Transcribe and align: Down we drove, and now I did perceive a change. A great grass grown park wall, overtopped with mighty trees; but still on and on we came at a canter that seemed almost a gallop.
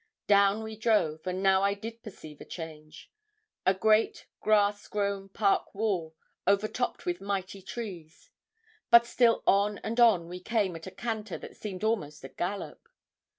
Down 0.25 0.63
we 0.63 0.75
drove, 0.75 1.27
and 1.27 1.43
now 1.43 1.61
I 1.61 1.75
did 1.75 2.01
perceive 2.01 2.41
a 2.41 2.45
change. 2.45 3.11
A 3.67 3.75
great 3.75 4.25
grass 4.39 4.87
grown 4.87 5.29
park 5.29 5.75
wall, 5.75 6.15
overtopped 6.47 7.05
with 7.05 7.21
mighty 7.21 7.61
trees; 7.61 8.31
but 8.89 9.05
still 9.05 9.43
on 9.45 9.77
and 9.83 9.99
on 9.99 10.27
we 10.27 10.39
came 10.39 10.75
at 10.75 10.87
a 10.87 10.91
canter 10.91 11.37
that 11.37 11.55
seemed 11.55 11.83
almost 11.83 12.23
a 12.23 12.29
gallop. 12.29 12.89